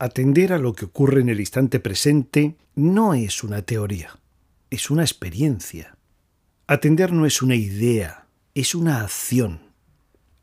Atender 0.00 0.52
a 0.52 0.58
lo 0.58 0.74
que 0.74 0.84
ocurre 0.84 1.20
en 1.20 1.28
el 1.28 1.40
instante 1.40 1.80
presente 1.80 2.56
no 2.76 3.14
es 3.14 3.42
una 3.42 3.62
teoría, 3.62 4.20
es 4.70 4.90
una 4.90 5.02
experiencia. 5.02 5.98
Atender 6.68 7.12
no 7.12 7.26
es 7.26 7.42
una 7.42 7.56
idea, 7.56 8.28
es 8.54 8.76
una 8.76 9.00
acción. 9.00 9.72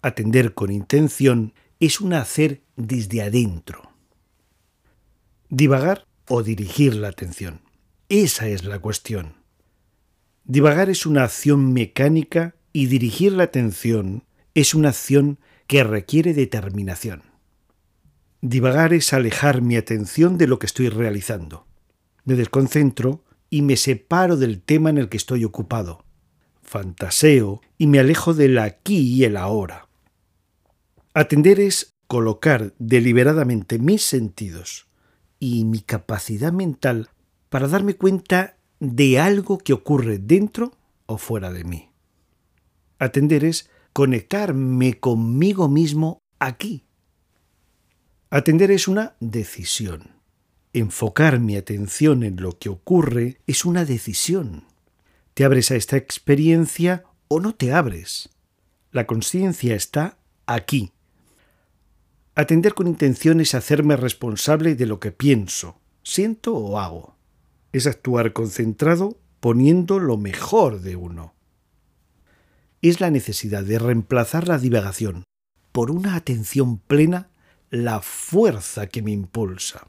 Atender 0.01 0.53
con 0.53 0.71
intención 0.71 1.53
es 1.79 2.01
un 2.01 2.13
hacer 2.13 2.63
desde 2.75 3.21
adentro. 3.21 3.93
Divagar 5.47 6.05
o 6.27 6.43
dirigir 6.43 6.95
la 6.95 7.07
atención. 7.07 7.61
Esa 8.09 8.49
es 8.49 8.65
la 8.65 8.79
cuestión. 8.79 9.35
Divagar 10.43 10.89
es 10.89 11.05
una 11.05 11.23
acción 11.23 11.71
mecánica 11.71 12.55
y 12.73 12.87
dirigir 12.87 13.31
la 13.31 13.43
atención 13.43 14.25
es 14.53 14.75
una 14.75 14.89
acción 14.89 15.39
que 15.65 15.85
requiere 15.85 16.33
determinación. 16.33 17.34
Divagar 18.47 18.93
es 18.93 19.11
alejar 19.11 19.63
mi 19.63 19.75
atención 19.75 20.37
de 20.37 20.45
lo 20.45 20.59
que 20.59 20.67
estoy 20.67 20.89
realizando. 20.89 21.65
Me 22.25 22.35
desconcentro 22.35 23.23
y 23.49 23.63
me 23.63 23.75
separo 23.75 24.37
del 24.37 24.61
tema 24.61 24.91
en 24.91 24.99
el 24.99 25.09
que 25.09 25.17
estoy 25.17 25.43
ocupado. 25.43 26.05
Fantaseo 26.61 27.61
y 27.79 27.87
me 27.87 27.97
alejo 27.97 28.35
del 28.35 28.59
aquí 28.59 28.99
y 28.99 29.23
el 29.23 29.35
ahora. 29.35 29.87
Atender 31.15 31.59
es 31.59 31.95
colocar 32.05 32.75
deliberadamente 32.77 33.79
mis 33.79 34.03
sentidos 34.03 34.85
y 35.39 35.65
mi 35.65 35.79
capacidad 35.79 36.53
mental 36.53 37.09
para 37.49 37.67
darme 37.67 37.95
cuenta 37.95 38.57
de 38.79 39.19
algo 39.19 39.57
que 39.57 39.73
ocurre 39.73 40.19
dentro 40.19 40.71
o 41.07 41.17
fuera 41.17 41.51
de 41.51 41.63
mí. 41.63 41.89
Atender 42.99 43.43
es 43.43 43.71
conectarme 43.91 44.99
conmigo 44.99 45.67
mismo 45.67 46.19
aquí. 46.37 46.84
Atender 48.29 48.71
es 48.71 48.87
una 48.87 49.15
decisión. 49.19 50.11
Enfocar 50.73 51.39
mi 51.39 51.55
atención 51.55 52.23
en 52.23 52.41
lo 52.41 52.57
que 52.57 52.69
ocurre 52.69 53.39
es 53.47 53.65
una 53.65 53.85
decisión. 53.85 54.65
Te 55.33 55.45
abres 55.45 55.71
a 55.71 55.75
esta 55.75 55.97
experiencia 55.97 57.03
o 57.27 57.39
no 57.39 57.55
te 57.55 57.71
abres. 57.71 58.29
La 58.91 59.07
conciencia 59.07 59.75
está 59.75 60.17
aquí. 60.45 60.91
Atender 62.35 62.73
con 62.73 62.87
intención 62.87 63.39
es 63.39 63.55
hacerme 63.55 63.95
responsable 63.95 64.75
de 64.75 64.85
lo 64.85 64.99
que 64.99 65.11
pienso, 65.11 65.79
siento 66.03 66.55
o 66.55 66.79
hago. 66.79 67.15
Es 67.71 67.87
actuar 67.87 68.33
concentrado 68.33 69.17
poniendo 69.39 69.99
lo 69.99 70.17
mejor 70.17 70.81
de 70.81 70.95
uno 70.95 71.35
es 72.89 73.01
la 73.01 73.09
necesidad 73.09 73.63
de 73.63 73.79
reemplazar 73.79 74.47
la 74.47 74.57
divagación 74.57 75.23
por 75.71 75.91
una 75.91 76.15
atención 76.15 76.77
plena, 76.77 77.29
la 77.75 78.01
fuerza 78.01 78.87
que 78.87 79.01
me 79.01 79.11
impulsa. 79.11 79.87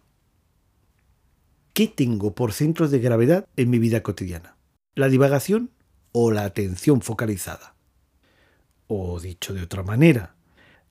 ¿Qué 1.73 1.87
tengo 1.89 2.35
por 2.35 2.53
centro 2.53 2.89
de 2.89 2.99
gravedad 2.99 3.47
en 3.57 3.71
mi 3.71 3.79
vida 3.79 4.03
cotidiana? 4.03 4.57
¿La 4.95 5.09
divagación 5.09 5.71
o 6.13 6.33
la 6.33 6.45
atención 6.45 7.03
focalizada? 7.03 7.77
O 8.89 9.21
dicho 9.21 9.55
de 9.55 9.63
otra 9.63 9.83
manera, 9.83 10.35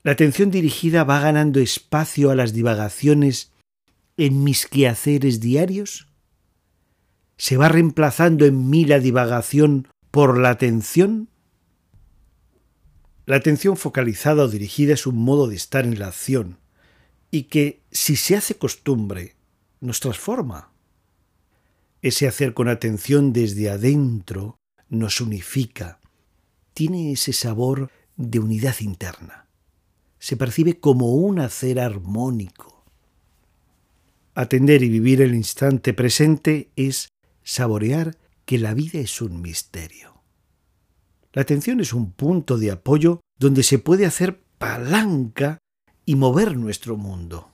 la 0.04 0.12
atención 0.12 0.52
dirigida 0.52 1.04
va 1.04 1.20
ganando 1.20 1.60
espacio 1.60 2.30
a 2.30 2.36
las 2.36 2.54
divagaciones 2.54 3.52
en 4.18 4.44
mis 4.44 4.68
quehaceres 4.68 5.40
diarios? 5.40 6.08
¿Se 7.38 7.58
va 7.58 7.68
reemplazando 7.68 8.46
en 8.46 8.70
mí 8.70 8.86
la 8.86 9.00
divagación 9.00 9.88
por 10.12 10.38
la 10.38 10.52
atención? 10.52 11.30
La 13.26 13.38
atención 13.38 13.76
focalizada 13.76 14.44
o 14.44 14.48
dirigida 14.48 14.94
es 14.94 15.08
un 15.08 15.18
modo 15.18 15.48
de 15.48 15.56
estar 15.56 15.86
en 15.86 16.00
la 16.00 16.08
acción 16.08 16.60
y 17.36 17.44
que, 17.44 17.82
si 17.92 18.16
se 18.16 18.38
hace 18.38 18.56
costumbre, 18.56 19.36
nos 19.82 20.00
transforma. 20.00 20.72
Ese 22.02 22.30
hacer 22.30 22.54
con 22.54 22.70
atención 22.70 23.34
desde 23.34 23.70
adentro 23.70 24.58
nos 24.88 25.20
unifica, 25.20 26.00
tiene 26.74 27.12
ese 27.12 27.34
sabor 27.34 27.92
de 28.16 28.40
unidad 28.40 28.80
interna. 28.80 29.50
Se 30.18 30.38
percibe 30.38 30.80
como 30.80 31.14
un 31.14 31.40
hacer 31.40 31.78
armónico. 31.82 32.86
Atender 34.34 34.82
y 34.82 34.88
vivir 34.88 35.22
el 35.22 35.36
instante 35.36 35.94
presente 35.94 36.70
es 36.78 37.10
saborear 37.44 38.18
que 38.46 38.60
la 38.60 38.74
vida 38.74 39.00
es 39.00 39.22
un 39.22 39.42
misterio. 39.42 40.24
La 41.34 41.42
atención 41.42 41.82
es 41.82 41.92
un 41.92 42.14
punto 42.14 42.58
de 42.58 42.72
apoyo 42.72 43.20
donde 43.38 43.64
se 43.64 43.78
puede 43.78 44.06
hacer 44.06 44.42
palanca 44.58 45.58
y 46.06 46.16
mover 46.16 46.56
nuestro 46.56 46.98
mundo. 46.98 47.50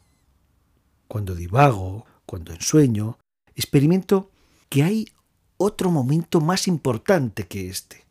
Cuando 1.08 1.36
divago, 1.36 2.06
cuando 2.26 2.54
ensueño, 2.54 3.18
experimento 3.56 4.30
que 4.70 4.84
hay 4.84 5.08
otro 5.58 5.92
momento 5.92 6.42
más 6.42 6.68
importante 6.68 7.48
que 7.48 7.70
este. 7.70 8.06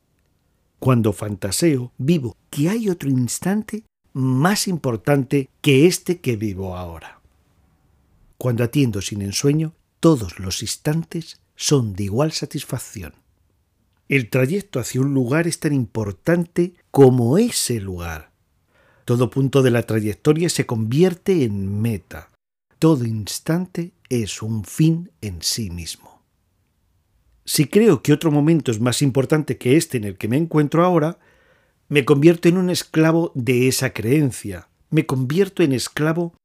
Cuando 0.78 1.12
fantaseo, 1.12 1.92
vivo 1.98 2.36
que 2.48 2.68
hay 2.68 2.88
otro 2.88 3.10
instante 3.10 3.84
más 4.12 4.68
importante 4.68 5.48
que 5.60 5.86
este 5.86 6.20
que 6.20 6.36
vivo 6.36 6.76
ahora. 6.76 7.20
Cuando 8.38 8.64
atiendo 8.64 9.02
sin 9.02 9.22
ensueño, 9.22 9.74
todos 10.00 10.38
los 10.38 10.62
instantes 10.62 11.40
son 11.56 11.92
de 11.94 12.04
igual 12.04 12.32
satisfacción. 12.32 13.14
El 14.08 14.30
trayecto 14.30 14.80
hacia 14.80 15.02
un 15.02 15.14
lugar 15.14 15.46
es 15.46 15.60
tan 15.60 15.72
importante 15.72 16.74
como 16.90 17.38
ese 17.38 17.80
lugar. 17.80 18.29
Todo 19.10 19.28
punto 19.28 19.62
de 19.62 19.72
la 19.72 19.82
trayectoria 19.82 20.48
se 20.48 20.66
convierte 20.66 21.42
en 21.42 21.82
meta. 21.82 22.30
Todo 22.78 23.04
instante 23.04 23.90
es 24.08 24.40
un 24.40 24.62
fin 24.62 25.10
en 25.20 25.42
sí 25.42 25.68
mismo. 25.68 26.22
Si 27.44 27.66
creo 27.66 28.04
que 28.04 28.12
otro 28.12 28.30
momento 28.30 28.70
es 28.70 28.78
más 28.78 29.02
importante 29.02 29.58
que 29.58 29.76
este 29.76 29.96
en 29.96 30.04
el 30.04 30.16
que 30.16 30.28
me 30.28 30.36
encuentro 30.36 30.84
ahora, 30.84 31.18
me 31.88 32.04
convierto 32.04 32.48
en 32.48 32.56
un 32.56 32.70
esclavo 32.70 33.32
de 33.34 33.66
esa 33.66 33.92
creencia, 33.92 34.68
me 34.90 35.06
convierto 35.06 35.64
en 35.64 35.72
esclavo 35.72 36.36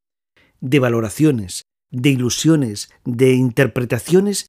de 0.59 0.79
valoraciones, 0.79 1.61
de 1.91 2.09
ilusiones, 2.09 2.89
de 3.03 3.33
interpretaciones 3.33 4.47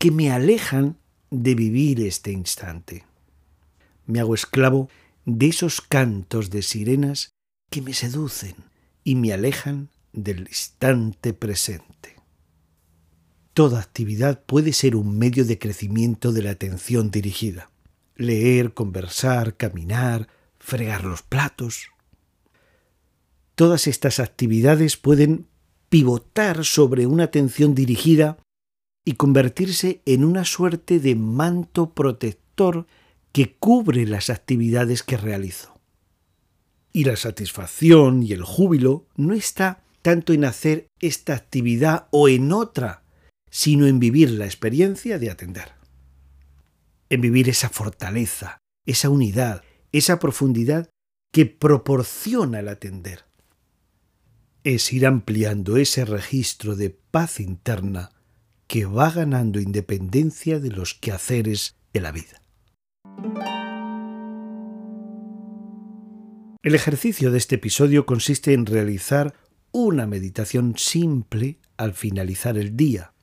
que 0.00 0.10
me 0.10 0.30
alejan 0.30 0.96
de 1.30 1.54
vivir 1.54 2.00
este 2.00 2.32
instante. 2.32 3.04
Me 4.06 4.20
hago 4.20 4.34
esclavo 4.34 4.88
de 5.26 5.48
esos 5.48 5.82
cantos 5.82 6.48
de 6.48 6.62
sirenas 6.62 7.28
que 7.72 7.80
me 7.80 7.94
seducen 7.94 8.54
y 9.02 9.16
me 9.16 9.32
alejan 9.32 9.88
del 10.12 10.40
instante 10.40 11.32
presente. 11.32 12.16
Toda 13.54 13.80
actividad 13.80 14.44
puede 14.44 14.74
ser 14.74 14.94
un 14.94 15.18
medio 15.18 15.46
de 15.46 15.58
crecimiento 15.58 16.32
de 16.32 16.42
la 16.42 16.50
atención 16.50 17.10
dirigida. 17.10 17.70
Leer, 18.14 18.74
conversar, 18.74 19.56
caminar, 19.56 20.28
fregar 20.58 21.04
los 21.04 21.22
platos. 21.22 21.88
Todas 23.54 23.86
estas 23.86 24.20
actividades 24.20 24.98
pueden 24.98 25.46
pivotar 25.88 26.66
sobre 26.66 27.06
una 27.06 27.24
atención 27.24 27.74
dirigida 27.74 28.36
y 29.02 29.14
convertirse 29.14 30.02
en 30.04 30.24
una 30.24 30.44
suerte 30.44 31.00
de 31.00 31.14
manto 31.14 31.94
protector 31.94 32.86
que 33.32 33.54
cubre 33.54 34.06
las 34.06 34.28
actividades 34.28 35.02
que 35.02 35.16
realizo. 35.16 35.71
Y 36.92 37.04
la 37.04 37.16
satisfacción 37.16 38.22
y 38.22 38.32
el 38.32 38.42
júbilo 38.42 39.06
no 39.16 39.34
está 39.34 39.82
tanto 40.02 40.32
en 40.32 40.44
hacer 40.44 40.88
esta 41.00 41.34
actividad 41.34 42.08
o 42.10 42.28
en 42.28 42.52
otra, 42.52 43.04
sino 43.50 43.86
en 43.86 43.98
vivir 43.98 44.30
la 44.30 44.44
experiencia 44.44 45.18
de 45.18 45.30
atender. 45.30 45.72
En 47.08 47.20
vivir 47.20 47.48
esa 47.48 47.68
fortaleza, 47.68 48.58
esa 48.84 49.08
unidad, 49.08 49.62
esa 49.92 50.18
profundidad 50.18 50.90
que 51.32 51.46
proporciona 51.46 52.60
el 52.60 52.68
atender. 52.68 53.24
Es 54.64 54.92
ir 54.92 55.06
ampliando 55.06 55.76
ese 55.76 56.04
registro 56.04 56.76
de 56.76 56.90
paz 56.90 57.40
interna 57.40 58.10
que 58.66 58.86
va 58.86 59.10
ganando 59.10 59.60
independencia 59.60 60.60
de 60.60 60.70
los 60.70 60.94
quehaceres 60.94 61.74
de 61.92 62.00
la 62.00 62.12
vida. 62.12 62.41
El 66.62 66.76
ejercicio 66.76 67.32
de 67.32 67.38
este 67.38 67.56
episodio 67.56 68.06
consiste 68.06 68.52
en 68.52 68.66
realizar 68.66 69.34
una 69.72 70.06
meditación 70.06 70.74
simple 70.76 71.58
al 71.76 71.92
finalizar 71.92 72.56
el 72.56 72.76
día. 72.76 73.14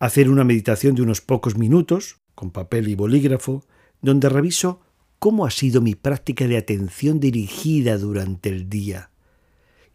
Hacer 0.00 0.28
una 0.28 0.42
meditación 0.42 0.96
de 0.96 1.02
unos 1.02 1.20
pocos 1.20 1.56
minutos, 1.56 2.16
con 2.34 2.50
papel 2.50 2.88
y 2.88 2.96
bolígrafo, 2.96 3.64
donde 4.00 4.28
reviso 4.28 4.80
cómo 5.20 5.46
ha 5.46 5.52
sido 5.52 5.80
mi 5.80 5.94
práctica 5.94 6.48
de 6.48 6.56
atención 6.56 7.20
dirigida 7.20 7.98
durante 7.98 8.48
el 8.48 8.68
día 8.68 9.10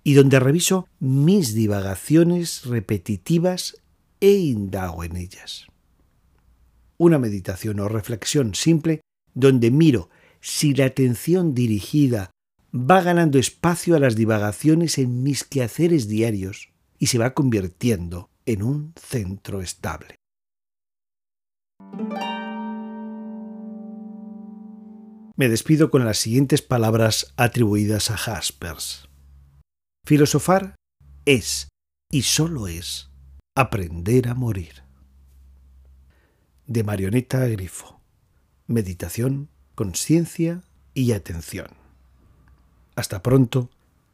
y 0.02 0.14
donde 0.14 0.40
reviso 0.40 0.88
mis 1.02 1.54
divagaciones 1.54 2.64
repetitivas 2.64 3.82
e 4.22 4.32
indago 4.32 5.04
en 5.04 5.18
ellas. 5.18 5.68
Una 6.98 7.20
meditación 7.20 7.82
o 7.82 7.90
reflexión 7.90 8.56
simple 8.56 9.02
donde 9.34 9.72
miro 9.72 10.10
si 10.40 10.74
la 10.74 10.86
atención 10.86 11.54
dirigida 11.54 12.32
va 12.74 13.02
ganando 13.02 13.40
espacio 13.40 13.96
a 13.96 14.00
las 14.00 14.16
divagaciones 14.16 14.98
en 14.98 15.24
mis 15.24 15.44
quehaceres 15.44 16.08
diarios 16.08 16.70
y 16.98 17.08
se 17.08 17.18
va 17.18 17.34
convirtiendo 17.34 18.30
en 18.46 18.64
un 18.64 18.94
centro 18.96 19.62
estable. 19.62 20.16
Me 25.36 25.50
despido 25.50 25.92
con 25.92 26.04
las 26.04 26.18
siguientes 26.18 26.64
palabras 26.64 27.34
atribuidas 27.38 28.10
a 28.10 28.18
Jaspers. 28.18 29.08
Filosofar 30.04 30.76
es, 31.26 31.68
y 32.12 32.24
solo 32.24 32.68
es, 32.68 33.12
aprender 33.56 34.30
a 34.30 34.34
morir. 34.34 34.84
De 36.66 36.84
Marioneta 36.84 37.46
Grifo. 37.48 38.02
Meditación, 38.66 39.50
conciencia 39.76 40.64
y 40.94 41.12
atención. 41.12 41.87
Hasta 42.98 43.22
pronto 43.22 43.70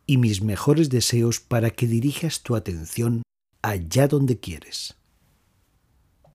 y 0.06 0.18
mis 0.18 0.42
mejores 0.42 0.90
deseos 0.90 1.40
para 1.40 1.70
que 1.70 1.88
dirijas 1.88 2.42
tu 2.44 2.54
atención 2.54 3.24
allá 3.62 4.10
donde 4.10 4.42
quieres. 4.42 4.98